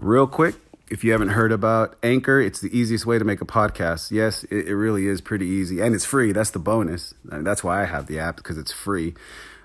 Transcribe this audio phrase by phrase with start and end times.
[0.00, 0.54] Real quick,
[0.88, 4.12] if you haven't heard about Anchor, it's the easiest way to make a podcast.
[4.12, 6.30] Yes, it, it really is pretty easy and it's free.
[6.30, 7.14] That's the bonus.
[7.32, 9.14] And that's why I have the app because it's free.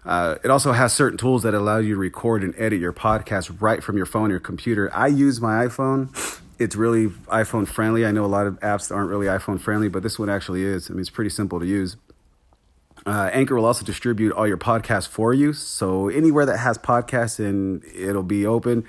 [0.04, 3.62] Uh, it also has certain tools that allow you to record and edit your podcast
[3.62, 4.90] right from your phone or computer.
[4.92, 6.10] I use my iPhone.
[6.58, 8.04] It's really iPhone friendly.
[8.04, 10.90] I know a lot of apps aren't really iPhone friendly, but this one actually is.
[10.90, 11.96] I mean, it's pretty simple to use.
[13.06, 15.54] Uh, Anchor will also distribute all your podcasts for you.
[15.54, 18.86] So anywhere that has podcasts and it'll be open,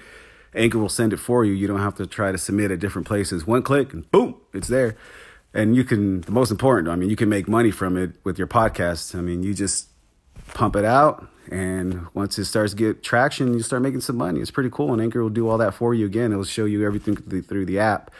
[0.55, 1.52] Anchor will send it for you.
[1.52, 3.46] You don't have to try to submit at different places.
[3.46, 4.96] One click and boom, it's there.
[5.53, 8.39] And you can, the most important, I mean, you can make money from it with
[8.39, 9.14] your podcast.
[9.17, 9.89] I mean, you just
[10.54, 14.40] pump it out and once it starts to get traction, you start making some money.
[14.40, 14.93] It's pretty cool.
[14.93, 16.32] And Anchor will do all that for you again.
[16.32, 18.11] It'll show you everything through the app.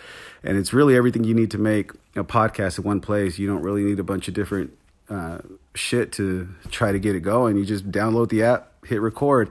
[0.43, 3.39] And it's really everything you need to make a podcast in one place.
[3.39, 4.77] You don't really need a bunch of different
[5.09, 5.39] uh,
[5.75, 7.57] shit to try to get it going.
[7.57, 9.51] You just download the app, hit record,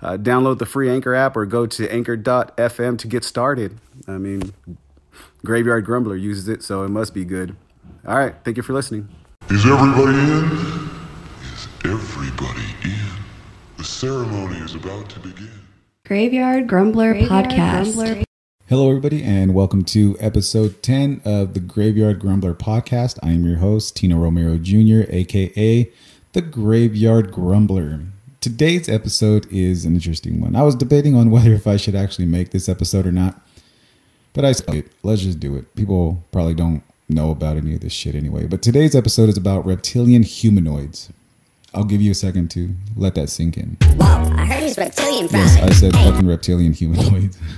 [0.00, 3.78] uh, download the free Anchor app, or go to anchor.fm to get started.
[4.06, 4.52] I mean,
[5.44, 7.56] Graveyard Grumbler uses it, so it must be good.
[8.06, 9.08] All right, thank you for listening.
[9.50, 10.44] Is everybody in?
[11.52, 12.98] Is everybody in?
[13.76, 15.50] The ceremony is about to begin.
[16.06, 17.94] Graveyard Grumbler Graveyard Podcast.
[17.94, 18.24] Grumbler.
[18.66, 23.18] Hello, everybody, and welcome to episode 10 of the Graveyard Grumbler podcast.
[23.22, 25.90] I am your host, Tino Romero Jr., aka
[26.32, 28.00] the Graveyard Grumbler.
[28.40, 30.56] Today's episode is an interesting one.
[30.56, 33.38] I was debating on whether if I should actually make this episode or not,
[34.32, 35.74] but I said, let's just do it.
[35.76, 38.46] People probably don't know about any of this shit anyway.
[38.46, 41.12] But today's episode is about reptilian humanoids.
[41.74, 43.76] I'll give you a second to let that sink in.
[43.96, 47.36] Whoa, I heard he's reptilian Yes, I said fucking reptilian humanoids.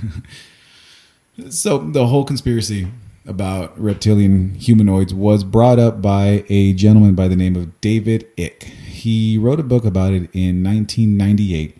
[1.49, 2.87] so the whole conspiracy
[3.25, 8.63] about reptilian humanoids was brought up by a gentleman by the name of David Icke.
[8.63, 11.77] He wrote a book about it in 1998,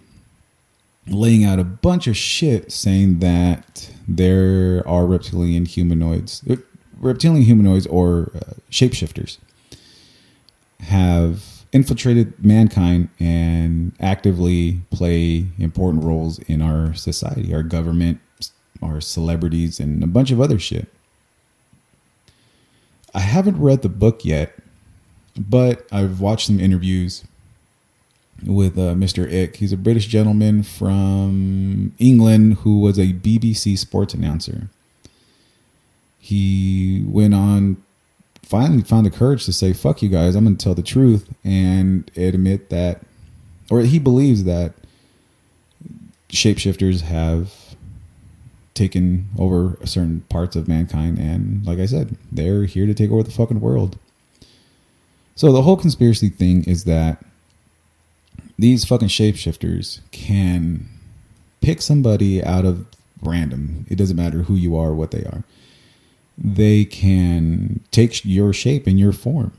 [1.08, 6.44] laying out a bunch of shit saying that there are reptilian humanoids,
[7.00, 9.38] reptilian humanoids or uh, shapeshifters
[10.82, 18.20] have infiltrated mankind and actively play important roles in our society, our government,
[18.82, 20.88] our celebrities, and a bunch of other shit.
[23.14, 24.54] I haven't read the book yet,
[25.38, 27.24] but I've watched some interviews
[28.46, 29.32] with uh, Mr.
[29.32, 29.56] Icke.
[29.56, 34.70] He's a British gentleman from England who was a BBC sports announcer.
[36.20, 37.78] He went on
[38.48, 41.30] finally found the courage to say, fuck you guys, I'm going to tell the truth
[41.44, 43.02] and admit that,
[43.70, 44.74] or he believes that
[46.30, 47.67] shapeshifters have
[48.78, 51.18] taken over certain parts of mankind.
[51.18, 53.98] And like I said, they're here to take over the fucking world.
[55.36, 57.24] So the whole conspiracy thing is that
[58.58, 60.88] these fucking shapeshifters can
[61.62, 62.86] pick somebody out of
[63.22, 63.86] random.
[63.90, 65.44] It doesn't matter who you are or what they are
[66.38, 69.52] they can take your shape and your form.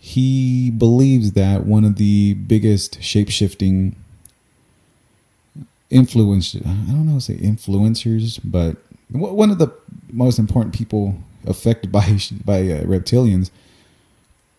[0.00, 3.96] He believes that one of the biggest shape shifting
[5.94, 8.76] influence I don't know say influencers, but
[9.10, 9.72] one of the
[10.12, 11.16] most important people
[11.46, 12.02] affected by
[12.44, 13.50] by uh, reptilians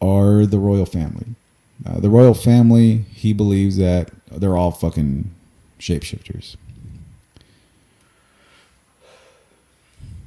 [0.01, 1.27] are the royal family.
[1.85, 5.29] Uh, the royal family, he believes that they're all fucking
[5.79, 6.55] shapeshifters.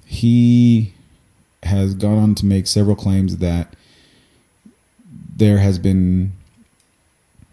[0.08, 0.94] he
[1.62, 3.76] has gone on to make several claims that
[5.36, 6.32] there has been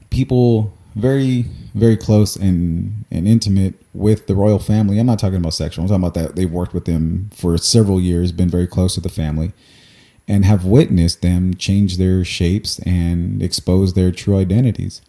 [0.09, 4.97] people very very close and and intimate with the royal family.
[4.97, 5.83] I'm not talking about sexual.
[5.83, 9.01] I'm talking about that they've worked with them for several years been very close to
[9.01, 9.51] the family
[10.28, 15.01] and have witnessed them change their shapes and expose their true identities.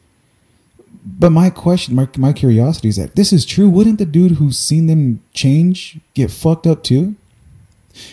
[1.05, 3.69] But my question my, my curiosity is that this is true.
[3.69, 7.15] Wouldn't the dude who's seen them change get fucked up too?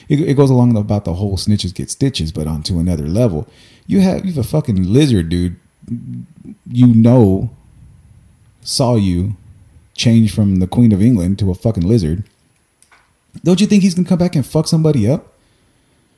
[0.07, 3.47] It, it goes along about the whole snitches get stitches, but onto another level.
[3.87, 5.57] You have you have a fucking lizard, dude.
[6.71, 7.49] You know,
[8.63, 9.35] saw you
[9.95, 12.23] change from the Queen of England to a fucking lizard.
[13.43, 15.33] Don't you think he's gonna come back and fuck somebody up?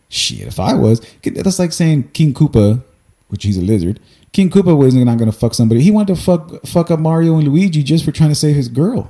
[0.10, 2.82] Shit, if I was, that's like saying King Koopa,
[3.30, 4.00] which he's a lizard.
[4.32, 5.82] King Koopa wasn't not gonna fuck somebody.
[5.82, 8.68] He wanted to fuck fuck up Mario and Luigi just for trying to save his
[8.68, 9.10] girl.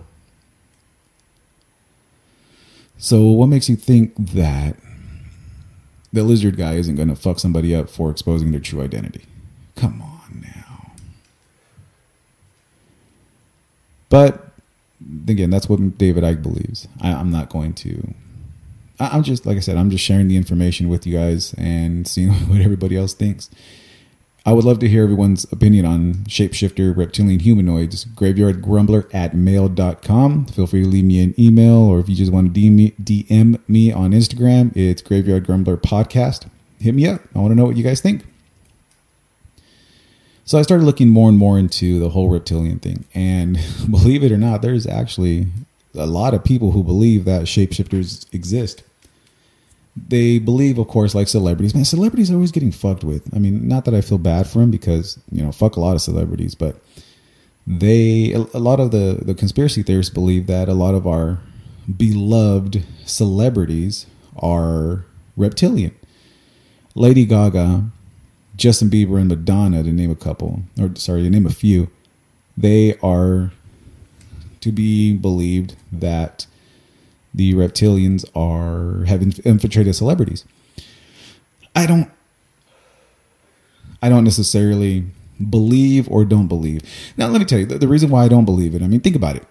[2.97, 4.77] So, what makes you think that
[6.13, 9.25] the lizard guy isn't to fuck somebody up for exposing their true identity?
[9.75, 10.91] Come on now.
[14.09, 14.45] But
[15.27, 16.87] again, that's what David Icke believes.
[17.01, 18.13] I, I'm not going to.
[18.99, 19.77] I, I'm just like I said.
[19.77, 23.49] I'm just sharing the information with you guys and seeing what everybody else thinks.
[24.47, 28.05] I would love to hear everyone's opinion on shapeshifter reptilian humanoids.
[28.05, 30.45] Graveyardgrumbler at mail.com.
[30.45, 32.91] Feel free to leave me an email or if you just want to DM me,
[33.01, 36.47] DM me on Instagram, it's Graveyard Grumbler Podcast.
[36.79, 37.21] Hit me up.
[37.33, 38.23] I want to know what you guys think.
[40.45, 43.05] So I started looking more and more into the whole reptilian thing.
[43.13, 43.59] And
[43.89, 45.47] believe it or not, there's actually
[45.95, 48.83] a lot of people who believe that shapeshifters exist
[49.95, 51.73] they believe, of course, like celebrities.
[51.73, 53.33] Man, celebrities are always getting fucked with.
[53.33, 55.95] I mean, not that I feel bad for them because you know, fuck a lot
[55.95, 56.75] of celebrities, but
[57.65, 61.39] they a lot of the the conspiracy theorists believe that a lot of our
[61.97, 64.05] beloved celebrities
[64.37, 65.05] are
[65.37, 65.95] reptilian.
[66.93, 67.85] Lady Gaga,
[68.55, 71.89] Justin Bieber, and Madonna, to name a couple, or sorry, to name a few,
[72.57, 73.51] they are
[74.61, 76.47] to be believed that
[77.33, 80.45] the reptilians are have infiltrated celebrities.
[81.75, 82.09] I don't
[84.01, 85.05] I don't necessarily
[85.49, 86.81] believe or don't believe.
[87.17, 88.81] Now let me tell you the, the reason why I don't believe it.
[88.81, 89.45] I mean, think about it.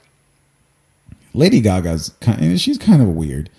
[1.34, 3.50] Lady Gaga's kind she's kind of weird.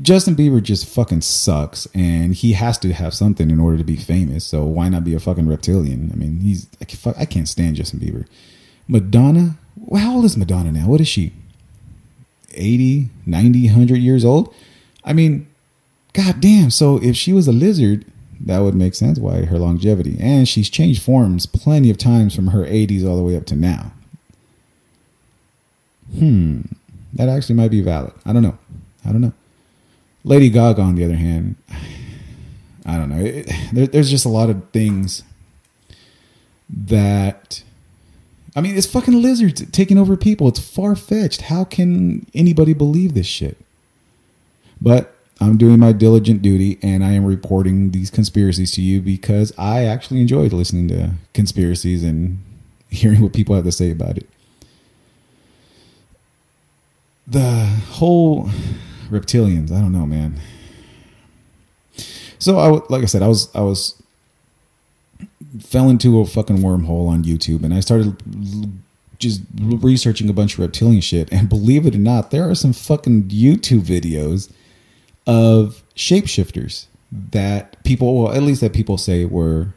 [0.00, 3.96] Justin Bieber just fucking sucks and he has to have something in order to be
[3.96, 4.44] famous.
[4.44, 6.10] So why not be a fucking reptilian?
[6.12, 6.68] I mean, he's
[7.18, 8.26] I can't stand Justin Bieber.
[8.88, 9.56] Madonna,
[9.96, 10.88] how old is Madonna now?
[10.88, 11.32] What is she?
[12.52, 14.54] 80, 90, 100 years old.
[15.04, 15.46] I mean,
[16.12, 16.70] god damn.
[16.70, 18.04] So if she was a lizard,
[18.40, 20.16] that would make sense why her longevity.
[20.20, 23.56] And she's changed forms plenty of times from her 80s all the way up to
[23.56, 23.92] now.
[26.18, 26.62] Hmm.
[27.14, 28.12] That actually might be valid.
[28.24, 28.58] I don't know.
[29.04, 29.32] I don't know.
[30.24, 31.56] Lady Gaga, on the other hand,
[32.86, 33.24] I don't know.
[33.24, 35.22] It, there, there's just a lot of things
[36.68, 37.62] that
[38.56, 40.48] I mean, it's fucking lizards taking over people.
[40.48, 41.42] It's far fetched.
[41.42, 43.58] How can anybody believe this shit?
[44.80, 49.52] But I'm doing my diligent duty and I am reporting these conspiracies to you because
[49.58, 52.38] I actually enjoyed listening to conspiracies and
[52.90, 54.28] hearing what people have to say about it.
[57.26, 58.50] The whole
[59.14, 60.40] reptilians, I don't know, man.
[62.38, 64.00] So I like I said, I was I was
[65.60, 68.16] fell into a fucking wormhole on YouTube and I started
[69.18, 71.32] just researching a bunch of reptilian shit.
[71.32, 74.52] And believe it or not, there are some fucking YouTube videos
[75.26, 79.68] of shapeshifters that people, well, at least that people say were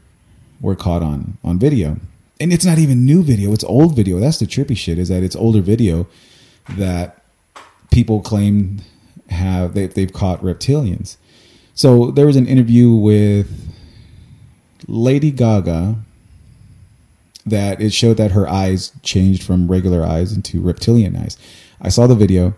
[0.60, 1.98] were caught on on video.
[2.40, 4.20] And it's not even new video; it's old video.
[4.20, 4.98] That's the trippy shit.
[4.98, 6.06] Is that it's older video
[6.70, 7.22] that
[7.90, 8.80] people claim
[9.28, 11.16] have they, they've caught reptilians.
[11.74, 13.74] So there was an interview with
[14.86, 15.96] Lady Gaga
[17.46, 21.36] that it showed that her eyes changed from regular eyes into reptilian eyes.
[21.80, 22.54] I saw the video.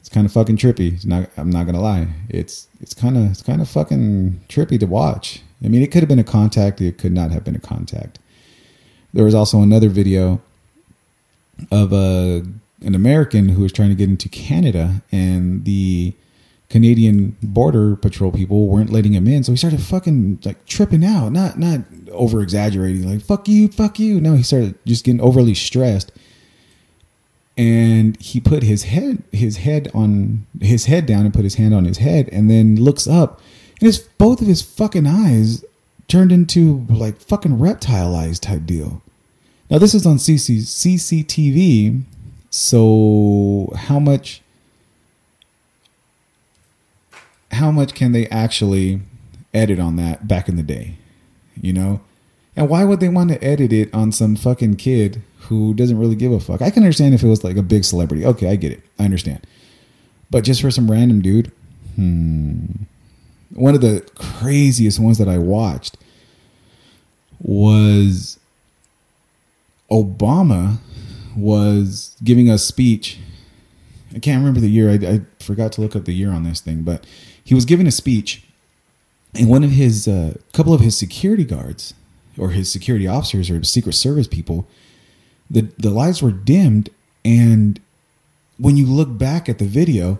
[0.00, 1.04] It's kind of fucking trippy.
[1.04, 2.08] Not, I'm not gonna lie.
[2.28, 5.42] It's it's kind of it's kind of fucking trippy to watch.
[5.64, 6.80] I mean, it could have been a contact.
[6.80, 8.18] It could not have been a contact.
[9.14, 10.40] There was also another video
[11.70, 12.44] of a
[12.84, 16.14] an American who was trying to get into Canada, and the
[16.68, 21.30] Canadian border patrol people weren't letting him in, so he started fucking like tripping out,
[21.30, 24.20] not not over exaggerating, like fuck you, fuck you.
[24.20, 26.10] No, he started just getting overly stressed,
[27.56, 31.74] and he put his head his head on his head down and put his hand
[31.74, 33.40] on his head, and then looks up,
[33.80, 35.64] and his both of his fucking eyes
[36.08, 39.02] turned into like fucking reptile eyes type deal.
[39.70, 42.02] Now this is on CC, CCTV,
[42.54, 44.40] so how much
[47.50, 49.00] how much can they actually
[49.52, 50.94] edit on that back in the day?
[51.60, 52.00] You know?
[52.54, 56.14] And why would they want to edit it on some fucking kid who doesn't really
[56.14, 56.62] give a fuck?
[56.62, 58.24] I can understand if it was like a big celebrity.
[58.24, 58.82] Okay, I get it.
[59.00, 59.44] I understand.
[60.30, 61.50] But just for some random dude,
[61.96, 62.66] hmm.
[63.52, 65.96] One of the craziest ones that I watched
[67.40, 68.38] was
[69.90, 70.78] Obama
[71.36, 73.18] was giving a speech.
[74.14, 74.90] I can't remember the year.
[74.90, 77.04] I, I forgot to look up the year on this thing, but
[77.42, 78.44] he was giving a speech,
[79.34, 81.94] and one of his, uh, couple of his security guards,
[82.38, 84.66] or his security officers, or Secret Service people,
[85.50, 86.90] the the lights were dimmed,
[87.24, 87.80] and
[88.58, 90.18] when you look back at the video,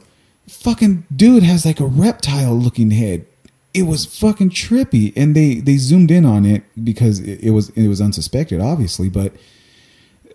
[0.48, 3.26] fucking dude has like a reptile looking head.
[3.72, 7.70] It was fucking trippy, and they they zoomed in on it because it, it was
[7.70, 9.32] it was unsuspected, obviously, but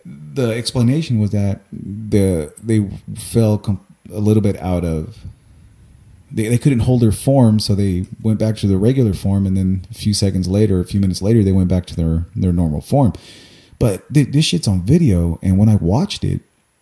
[0.06, 5.18] the explanation was that the they fell com- a little bit out of
[6.32, 9.58] they, they couldn't hold their form, so they went back to their regular form, and
[9.58, 12.54] then a few seconds later, a few minutes later, they went back to their their
[12.54, 13.14] normal form.
[13.80, 16.42] But th- this shit's on video, and when I watched it,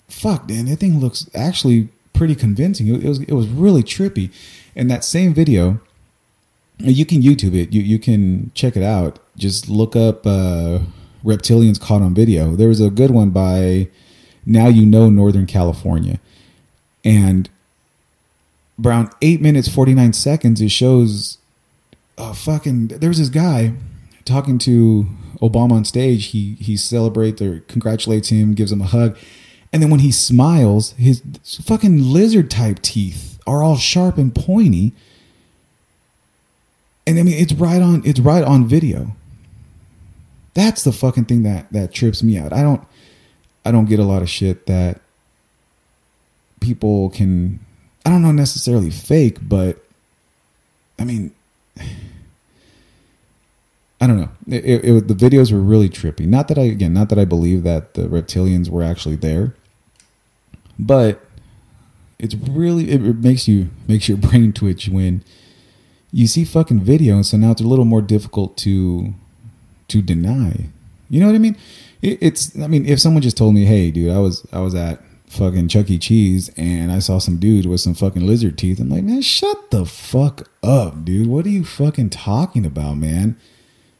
[0.09, 2.87] fuck, man, that thing looks actually pretty convincing.
[2.87, 4.31] It, it was it was really trippy.
[4.75, 5.79] And that same video,
[6.79, 7.73] You can YouTube it.
[7.73, 9.19] You you can check it out.
[9.35, 10.79] Just look up uh,
[11.23, 12.55] reptilians caught on video.
[12.55, 13.89] There was a good one by
[14.45, 16.19] Now You Know Northern California,
[17.03, 17.49] and
[18.83, 21.37] around eight minutes forty nine seconds, it shows
[22.17, 22.87] a fucking.
[22.87, 23.73] There was this guy
[24.25, 25.07] talking to
[25.41, 26.27] Obama on stage.
[26.27, 29.17] He he celebrates or congratulates him, gives him a hug,
[29.71, 31.21] and then when he smiles, his
[31.63, 34.93] fucking lizard type teeth are all sharp and pointy.
[37.05, 38.01] And I mean, it's right on.
[38.05, 39.15] It's right on video.
[40.57, 42.51] That's the fucking thing that that trips me out.
[42.51, 42.81] I don't.
[43.63, 44.99] I don't get a lot of shit that
[46.61, 47.59] people can.
[48.03, 49.77] I don't know necessarily fake, but
[50.97, 51.31] I mean,
[54.01, 54.29] I don't know.
[54.47, 56.25] It, it, it- the videos were really trippy.
[56.25, 59.53] Not that I again, not that I believe that the reptilians were actually there,
[60.79, 61.23] but
[62.17, 65.23] it's really it, it makes you makes your brain twitch when
[66.11, 69.13] you see fucking video, and so now it's a little more difficult to
[69.89, 70.67] to deny.
[71.09, 71.57] You know what I mean?
[72.01, 74.75] It, it's I mean, if someone just told me, "Hey, dude, I was I was
[74.75, 75.97] at fucking Chuck E.
[75.97, 79.71] Cheese and I saw some dude with some fucking lizard teeth," I'm like, man, shut
[79.71, 81.27] the fuck up, dude.
[81.27, 83.37] What are you fucking talking about, man?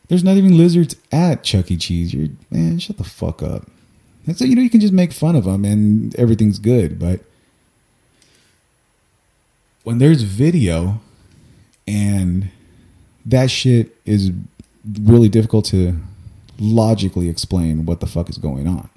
[0.08, 1.78] There's not even lizards at Chuck E.
[1.78, 2.14] Cheese.
[2.14, 3.68] You're man, shut the fuck up.
[4.26, 7.22] And so you know you can just make fun of them and everything's good, but
[9.84, 11.00] when there's video
[11.88, 12.50] and
[13.26, 14.32] that shit is
[15.02, 15.98] really difficult to
[16.60, 18.90] logically explain what the fuck is going on.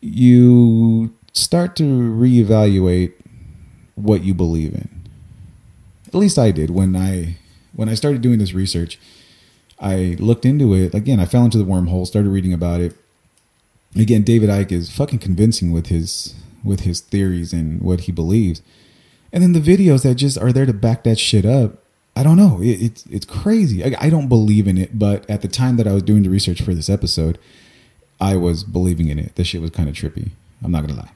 [0.00, 3.12] You start to reevaluate
[3.94, 4.88] what you believe in.
[6.08, 7.36] At least I did when I
[7.74, 8.98] when I started doing this research.
[9.80, 11.18] I looked into it again.
[11.18, 12.94] I fell into the wormhole, started reading about it.
[13.96, 18.62] Again, David Icke is fucking convincing with his with his theories and what he believes.
[19.32, 21.81] And then the videos that just are there to back that shit up.
[22.14, 22.60] I don't know.
[22.60, 23.84] It, it's it's crazy.
[23.84, 26.30] I, I don't believe in it, but at the time that I was doing the
[26.30, 27.38] research for this episode,
[28.20, 29.34] I was believing in it.
[29.36, 30.30] This shit was kind of trippy.
[30.62, 31.12] I'm not gonna lie.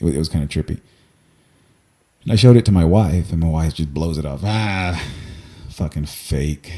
[0.00, 0.80] It was, was kind of trippy.
[2.24, 4.40] And I showed it to my wife, and my wife just blows it off.
[4.44, 5.02] Ah,
[5.70, 6.72] fucking fake.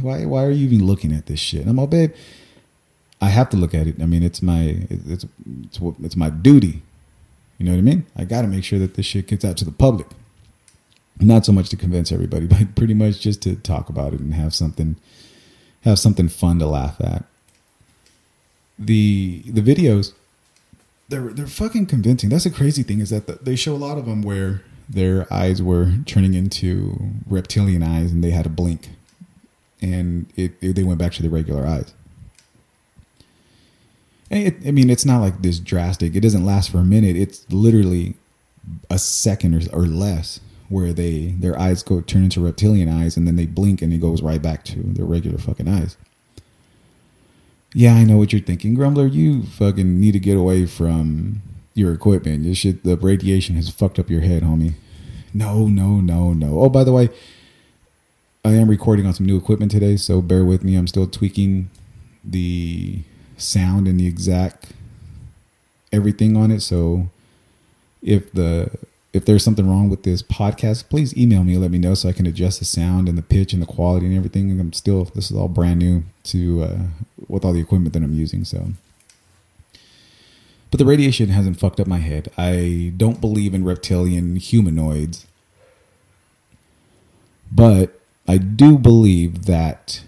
[0.00, 1.62] Why why are you even looking at this shit?
[1.62, 2.12] And I'm all, babe.
[3.20, 4.00] I have to look at it.
[4.00, 6.82] I mean, it's my it's it's it's my duty.
[7.58, 8.06] You know what I mean?
[8.16, 10.08] I got to make sure that this shit gets out to the public.
[11.20, 14.34] Not so much to convince everybody, but pretty much just to talk about it and
[14.34, 14.96] have something
[15.82, 17.24] have something fun to laugh at.
[18.78, 20.12] The the videos
[21.08, 22.30] they're they're fucking convincing.
[22.30, 25.32] That's the crazy thing is that the, they show a lot of them where their
[25.32, 28.90] eyes were turning into reptilian eyes and they had a blink,
[29.80, 31.92] and it, it they went back to the regular eyes.
[34.30, 36.16] It, I mean, it's not like this drastic.
[36.16, 37.14] It doesn't last for a minute.
[37.14, 38.14] It's literally
[38.90, 40.40] a second or, or less
[40.74, 44.00] where they their eyes go turn into reptilian eyes and then they blink and it
[44.00, 45.96] goes right back to their regular fucking eyes.
[47.72, 49.06] Yeah, I know what you're thinking, Grumbler.
[49.06, 51.42] You fucking need to get away from
[51.74, 52.42] your equipment.
[52.42, 54.74] This shit, the radiation has fucked up your head, homie.
[55.32, 56.60] No, no, no, no.
[56.60, 57.08] Oh, by the way,
[58.44, 60.74] I am recording on some new equipment today, so bear with me.
[60.74, 61.70] I'm still tweaking
[62.24, 63.02] the
[63.36, 64.72] sound and the exact
[65.92, 66.62] everything on it.
[66.62, 67.10] So
[68.02, 68.70] if the
[69.14, 72.12] if there's something wrong with this podcast, please email me let me know so I
[72.12, 74.60] can adjust the sound and the pitch and the quality and everything.
[74.60, 76.78] I'm still this is all brand new to uh,
[77.28, 78.44] with all the equipment that I'm using.
[78.44, 78.72] So,
[80.70, 82.28] but the radiation hasn't fucked up my head.
[82.36, 85.26] I don't believe in reptilian humanoids,
[87.52, 90.02] but I do believe that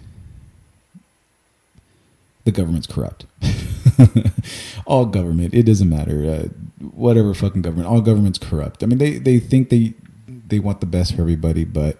[2.43, 3.25] the government's corrupt.
[4.85, 6.23] all government, it doesn't matter.
[6.29, 8.83] Uh, whatever fucking government, all government's corrupt.
[8.83, 9.93] I mean, they they think they
[10.27, 11.97] they want the best for everybody, but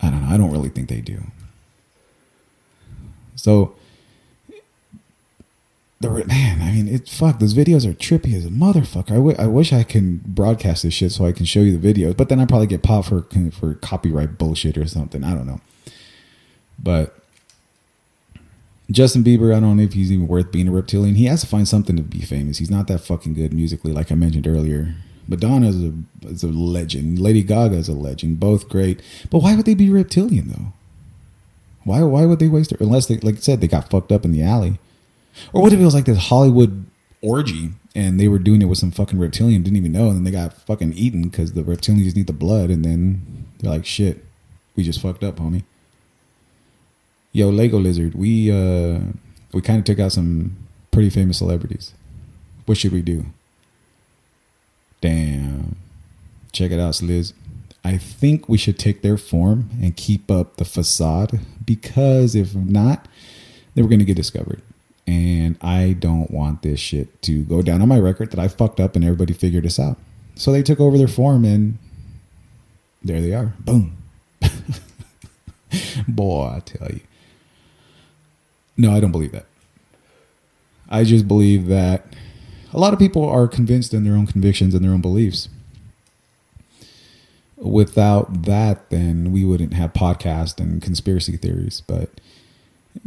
[0.00, 0.34] I don't know.
[0.34, 1.22] I don't really think they do.
[3.34, 3.74] So,
[6.00, 7.38] the man, I mean, it fuck.
[7.38, 9.12] Those videos are trippy as a motherfucker.
[9.12, 11.92] I, w- I wish I can broadcast this shit so I can show you the
[11.94, 15.24] videos, but then I probably get popped for for copyright bullshit or something.
[15.24, 15.60] I don't know,
[16.78, 17.18] but.
[18.90, 21.16] Justin Bieber, I don't know if he's even worth being a reptilian.
[21.16, 22.58] He has to find something to be famous.
[22.58, 24.94] He's not that fucking good musically, like I mentioned earlier.
[25.26, 27.18] Madonna is a, is a legend.
[27.18, 28.38] Lady Gaga is a legend.
[28.38, 29.00] Both great.
[29.28, 30.72] But why would they be reptilian though?
[31.82, 32.80] Why why would they waste it?
[32.80, 34.78] Unless they like I said, they got fucked up in the alley.
[35.52, 36.86] Or what if it was like this Hollywood
[37.22, 40.24] orgy and they were doing it with some fucking reptilian, didn't even know, and then
[40.24, 44.24] they got fucking eaten because the reptilians need the blood, and then they're like, shit,
[44.76, 45.64] we just fucked up, homie
[47.36, 48.98] yo lego lizard we uh
[49.52, 50.56] we kind of took out some
[50.90, 51.92] pretty famous celebrities
[52.64, 53.26] what should we do
[55.00, 55.76] damn
[56.52, 57.32] check it out sliz
[57.86, 63.06] I think we should take their form and keep up the facade because if not,
[63.74, 64.60] then we're going to get discovered.
[65.06, 68.80] And I don't want this shit to go down on my record that I fucked
[68.80, 69.98] up and everybody figured this out.
[70.34, 71.78] So they took over their form and
[73.04, 73.52] there they are.
[73.60, 73.96] Boom.
[76.08, 77.00] Boy, I tell you.
[78.76, 79.46] No, I don't believe that.
[80.88, 82.06] I just believe that
[82.72, 85.48] a lot of people are convinced in their own convictions and their own beliefs.
[87.56, 91.82] Without that, then we wouldn't have podcast and conspiracy theories.
[91.86, 92.10] But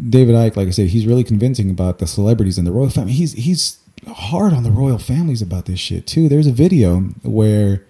[0.09, 3.13] David Icke, like I said, he's really convincing about the celebrities and the royal family.
[3.13, 6.27] He's he's hard on the royal families about this shit too.
[6.27, 7.85] There's a video where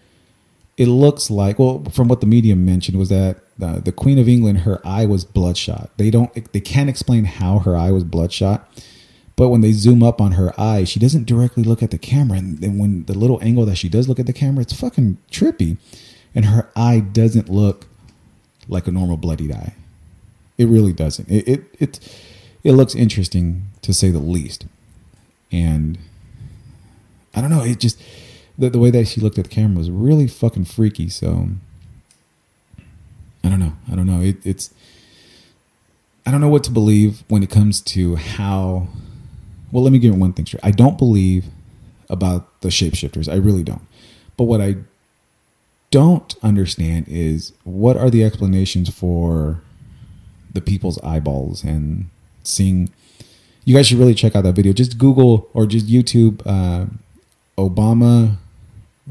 [0.80, 4.30] it looks like, well, from what the medium mentioned, was that uh, the Queen of
[4.30, 5.90] England, her eye was bloodshot.
[5.98, 8.66] They don't, they can't explain how her eye was bloodshot,
[9.36, 12.38] but when they zoom up on her eye, she doesn't directly look at the camera,
[12.38, 15.18] and, and when the little angle that she does look at the camera, it's fucking
[15.30, 15.76] trippy,
[16.34, 17.86] and her eye doesn't look
[18.70, 19.76] like a normal bloodied eye.
[20.58, 21.30] It really doesn't.
[21.30, 22.00] It it it,
[22.64, 24.66] it looks interesting to say the least,
[25.52, 25.98] and
[27.36, 27.64] I don't know.
[27.64, 28.02] It just
[28.60, 31.10] the, the way that she looked at the camera was really fucking freaky.
[31.10, 31.48] So
[33.44, 33.74] I don't know.
[33.92, 34.22] I don't know.
[34.22, 34.72] It, it's
[36.26, 38.88] I don't know what to believe when it comes to how.
[39.72, 40.64] Well, let me give you one thing straight.
[40.64, 41.46] I don't believe
[42.10, 43.32] about the shapeshifters.
[43.32, 43.86] I really don't.
[44.36, 44.78] But what I
[45.92, 49.62] don't understand is what are the explanations for
[50.52, 52.10] the people's eyeballs and
[52.44, 52.90] seeing.
[53.64, 54.74] You guys should really check out that video.
[54.74, 56.88] Just Google or just YouTube uh,
[57.58, 58.38] Obama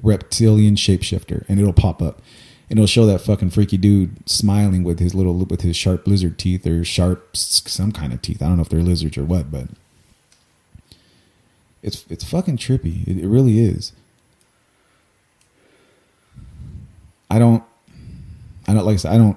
[0.02, 2.20] reptilian shapeshifter, and it'll pop up,
[2.68, 6.38] and it'll show that fucking freaky dude smiling with his little with his sharp lizard
[6.38, 8.42] teeth or sharp some kind of teeth.
[8.42, 9.68] I don't know if they're lizards or what, but
[11.82, 13.06] it's it's fucking trippy.
[13.06, 13.92] It, it really is.
[17.30, 17.62] I don't,
[18.66, 19.36] I don't like I said, I don't,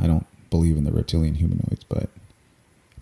[0.00, 2.08] I don't believe in the reptilian humanoids, but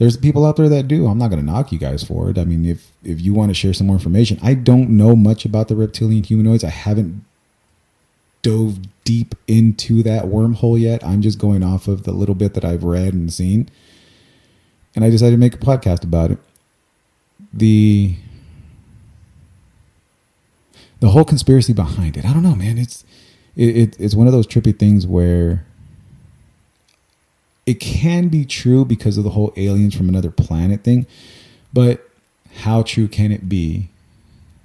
[0.01, 1.07] there's people out there that do.
[1.07, 2.39] I'm not going to knock you guys for it.
[2.39, 5.45] I mean, if if you want to share some more information, I don't know much
[5.45, 6.65] about the reptilian humanoids.
[6.65, 7.23] I haven't
[8.41, 11.05] dove deep into that wormhole yet.
[11.05, 13.69] I'm just going off of the little bit that I've read and seen,
[14.97, 16.39] and I decided to make a podcast about it.
[17.53, 18.17] The
[21.01, 22.25] the whole conspiracy behind it.
[22.25, 22.79] I don't know, man.
[22.79, 23.05] It's
[23.55, 25.67] it, it, it's one of those trippy things where
[27.71, 31.07] it can be true because of the whole aliens from another planet thing,
[31.73, 32.11] but
[32.57, 33.91] how true can it be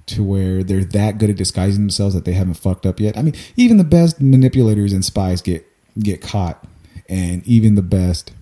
[0.06, 3.16] to where they're that good at disguising themselves that they haven't fucked up yet?
[3.16, 5.64] I mean, even the best manipulators and spies get
[6.00, 6.66] get caught,
[7.08, 8.32] and even the best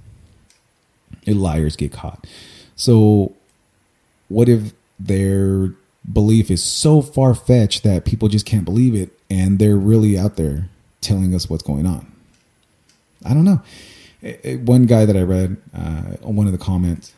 [1.27, 2.27] liars get caught.
[2.75, 3.35] So,
[4.29, 5.75] what if their
[6.11, 10.37] belief is so far fetched that people just can't believe it, and they're really out
[10.37, 10.71] there
[11.03, 12.11] telling us what's going on?
[13.27, 13.61] I don't know
[14.65, 17.13] one guy that I read uh, on one of the comments,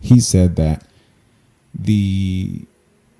[0.00, 0.84] he said that
[1.74, 2.62] the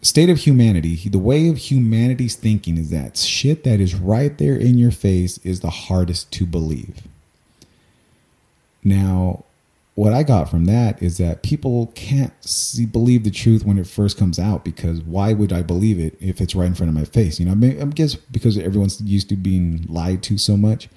[0.02, 4.56] state of humanity, the way of humanity's thinking is that shit that is right there
[4.56, 7.02] in your face is the hardest to believe.
[8.82, 9.44] Now,
[9.94, 13.86] what I got from that is that people can't see, believe the truth when it
[13.86, 16.94] first comes out because why would I believe it if it's right in front of
[16.94, 17.40] my face?
[17.40, 20.88] You know, I, mean, I guess because everyone's used to being lied to so much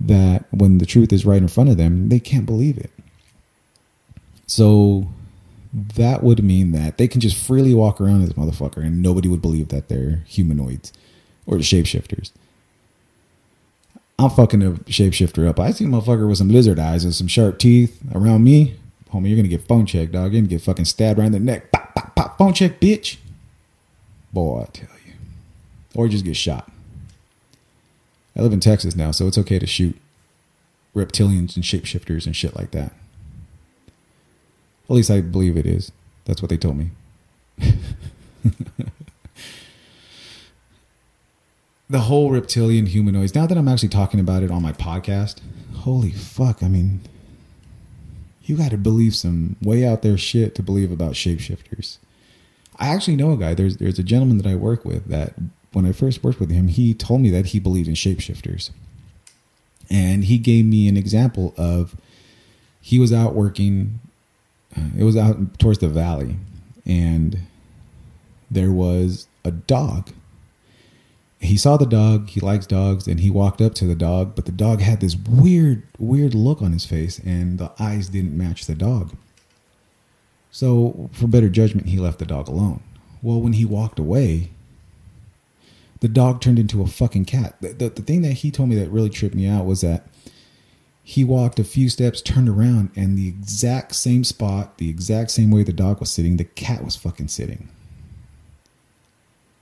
[0.00, 2.90] that when the truth is right in front of them, they can't believe it.
[4.46, 5.08] So
[5.72, 9.42] that would mean that they can just freely walk around this motherfucker and nobody would
[9.42, 10.92] believe that they're humanoids
[11.46, 12.30] or the shapeshifters.
[14.18, 15.60] I'm fucking a shapeshifter up.
[15.60, 18.76] I see a motherfucker with some lizard eyes and some sharp teeth around me.
[19.12, 20.32] Homie, you're gonna get phone checked, dog.
[20.32, 21.70] You're gonna get fucking stabbed right in the neck.
[21.70, 23.16] Pop, pop, pop, phone check, bitch.
[24.32, 25.12] Boy, I tell you.
[25.94, 26.70] Or just get shot.
[28.38, 29.98] I live in Texas now, so it's okay to shoot
[30.94, 32.92] reptilians and shapeshifters and shit like that.
[34.88, 35.90] At least I believe it is.
[36.24, 36.90] That's what they told me.
[41.90, 43.34] the whole reptilian humanoids.
[43.34, 45.40] Now that I'm actually talking about it on my podcast,
[45.74, 46.62] holy fuck!
[46.62, 47.00] I mean,
[48.44, 51.98] you got to believe some way out there shit to believe about shapeshifters.
[52.78, 53.54] I actually know a guy.
[53.54, 55.34] There's there's a gentleman that I work with that
[55.78, 58.70] when I first worked with him, he told me that he believed in shapeshifters.
[59.88, 61.94] And he gave me an example of
[62.80, 64.00] he was out working,
[64.76, 66.34] uh, it was out towards the valley,
[66.84, 67.38] and
[68.50, 70.10] there was a dog.
[71.38, 74.46] He saw the dog, he likes dogs, and he walked up to the dog, but
[74.46, 78.66] the dog had this weird, weird look on his face, and the eyes didn't match
[78.66, 79.14] the dog.
[80.50, 82.82] So, for better judgment, he left the dog alone.
[83.22, 84.50] Well, when he walked away,
[86.00, 87.56] the dog turned into a fucking cat.
[87.60, 90.06] The, the, the thing that he told me that really tripped me out was that
[91.02, 95.50] he walked a few steps, turned around, and the exact same spot, the exact same
[95.50, 97.68] way the dog was sitting, the cat was fucking sitting.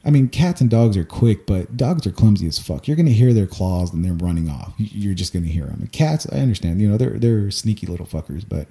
[0.04, 2.86] I mean, cats and dogs are quick, but dogs are clumsy as fuck.
[2.86, 4.72] You're gonna hear their claws and they're running off.
[4.76, 5.80] You're just gonna hear them.
[5.80, 6.80] And cats, I understand.
[6.80, 8.44] You know, they're they're sneaky little fuckers.
[8.48, 8.68] But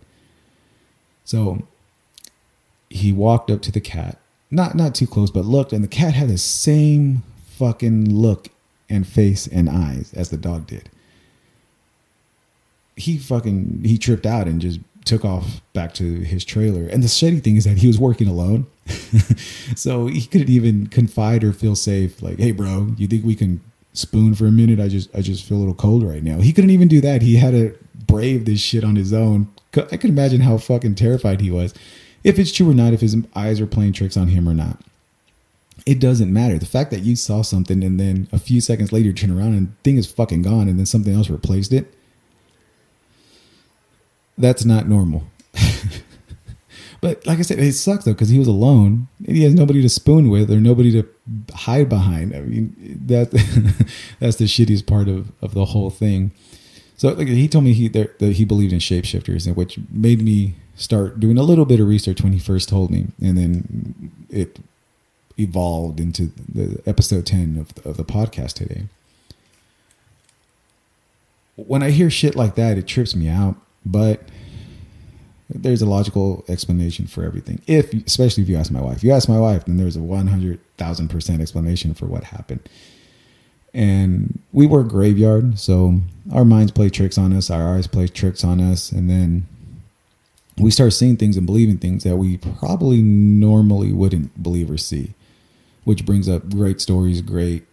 [1.25, 1.67] so
[2.89, 4.17] he walked up to the cat,
[4.49, 7.23] not not too close, but looked, and the cat had the same
[7.57, 8.49] fucking look
[8.89, 10.89] and face and eyes as the dog did.
[12.95, 16.87] He fucking he tripped out and just took off back to his trailer.
[16.87, 18.67] And the shitty thing is that he was working alone.
[19.75, 22.21] so he couldn't even confide or feel safe.
[22.21, 23.61] Like, hey bro, you think we can
[23.93, 24.79] spoon for a minute?
[24.79, 26.39] I just I just feel a little cold right now.
[26.39, 27.21] He couldn't even do that.
[27.21, 29.47] He had to brave this shit on his own.
[29.75, 31.73] I can imagine how fucking terrified he was.
[32.23, 34.81] If it's true or not, if his eyes are playing tricks on him or not.
[35.85, 36.57] It doesn't matter.
[36.57, 39.83] The fact that you saw something and then a few seconds later turn around and
[39.83, 41.93] thing is fucking gone and then something else replaced it
[44.37, 45.23] that's not normal.
[47.01, 49.07] but like I said, it sucks though because he was alone.
[49.25, 51.07] He has nobody to spoon with or nobody to
[51.53, 52.35] hide behind.
[52.35, 52.75] I mean,
[53.07, 53.31] that
[54.19, 56.31] that's the shittiest part of of the whole thing.
[56.97, 60.55] So like, he told me he that he believed in shapeshifters, and which made me
[60.75, 64.59] start doing a little bit of research when he first told me, and then it
[65.37, 68.83] evolved into the episode ten of of the podcast today.
[71.55, 74.21] When I hear shit like that, it trips me out but
[75.49, 77.61] there's a logical explanation for everything.
[77.67, 79.99] If, especially if you ask my wife, if you ask my wife, then there's a
[79.99, 82.67] 100,000% explanation for what happened.
[83.73, 85.99] And we work graveyard, so
[86.33, 89.45] our minds play tricks on us, our eyes play tricks on us, and then
[90.57, 95.13] we start seeing things and believing things that we probably normally wouldn't believe or see,
[95.85, 97.65] which brings up great stories, great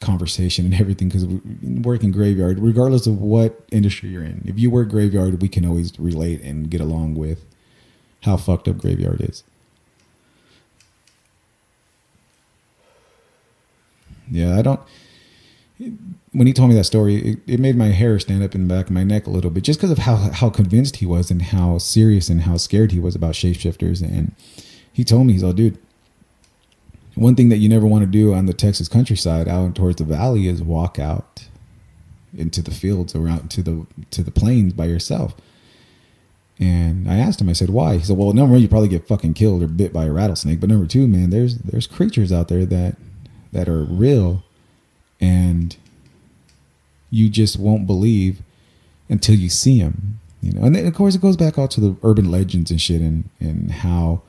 [0.00, 1.40] conversation and everything because we
[1.80, 5.98] working graveyard, regardless of what industry you're in, if you work graveyard, we can always
[5.98, 7.44] relate and get along with
[8.22, 9.42] how fucked up graveyard is.
[14.30, 14.80] Yeah, I don't.
[16.32, 18.74] When he told me that story, it, it made my hair stand up in the
[18.74, 21.30] back of my neck a little bit, just because of how how convinced he was
[21.30, 24.02] and how serious and how scared he was about shapeshifters.
[24.02, 24.34] And
[24.92, 25.78] he told me, he's all, dude,
[27.16, 30.04] one thing that you never want to do on the Texas countryside out towards the
[30.04, 31.48] valley is walk out
[32.36, 35.34] into the fields or out to the to the plains by yourself.
[36.58, 37.98] And I asked him, I said, why?
[37.98, 40.60] He said, well, number one, you probably get fucking killed or bit by a rattlesnake.
[40.60, 42.96] But number two, man, there's there's creatures out there that
[43.52, 44.42] that are real
[45.20, 45.76] and
[47.10, 48.42] you just won't believe
[49.08, 50.20] until you see them.
[50.42, 52.80] You know, and then of course it goes back out to the urban legends and
[52.80, 54.22] shit and and how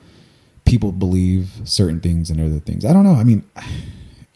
[0.68, 2.84] people believe certain things and other things.
[2.84, 3.14] I don't know.
[3.14, 3.42] I mean,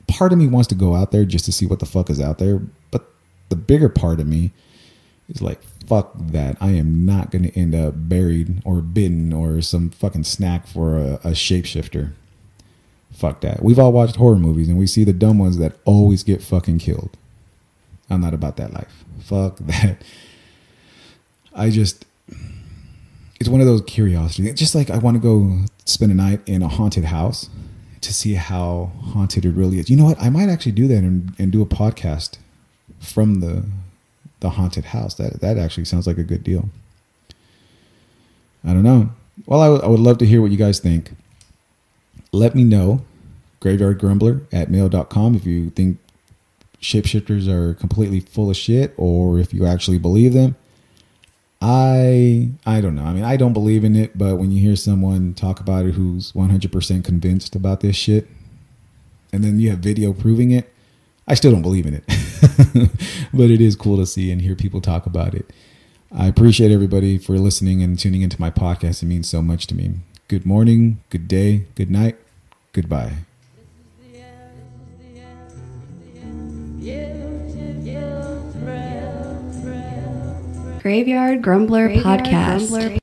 [0.07, 2.21] part of me wants to go out there just to see what the fuck is
[2.21, 3.05] out there, but
[3.51, 4.53] the bigger part of me
[5.29, 6.57] is like, fuck that.
[6.61, 10.97] I am not going to end up buried or bitten or some fucking snack for
[10.97, 12.13] a, a shapeshifter.
[13.13, 13.63] Fuck that.
[13.63, 16.79] We've all watched horror movies and we see the dumb ones that always get fucking
[16.79, 17.11] killed.
[18.09, 19.05] I'm not about that life.
[19.21, 20.03] Fuck that.
[21.55, 22.07] I just
[23.43, 24.53] it's one of those curiosities.
[24.53, 27.51] It's just like I want to go spend a night in a haunted house
[28.01, 29.91] to see how haunted it really is.
[29.91, 30.23] You know what?
[30.23, 32.39] I might actually do that and, and do a podcast
[33.01, 33.65] from the
[34.39, 35.15] the haunted house.
[35.15, 36.69] That that actually sounds like a good deal.
[38.65, 39.11] I don't know.
[39.45, 41.11] Well, I, w- I would love to hear what you guys think.
[42.31, 43.05] Let me know.
[43.61, 45.99] Graveyardgrumbler at mail.com if you think
[46.81, 50.55] shapeshifters are completely full of shit or if you actually believe them.
[51.65, 53.05] I I don't know.
[53.05, 55.95] I mean, I don't believe in it, but when you hear someone talk about it
[55.95, 58.27] who's 100% convinced about this shit
[59.33, 60.73] and then you have video proving it,
[61.29, 62.05] I still don't believe in it.
[63.33, 65.53] but it is cool to see and hear people talk about it.
[66.11, 69.05] I appreciate everybody for listening and tuning into my podcast.
[69.05, 69.93] It means so much to me.
[70.27, 72.17] Good morning, good day, good night,
[72.73, 73.19] goodbye.
[80.83, 82.99] Graveyard Grumbler Podcast.